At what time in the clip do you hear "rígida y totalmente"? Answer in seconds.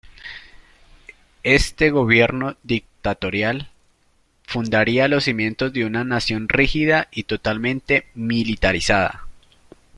6.49-8.07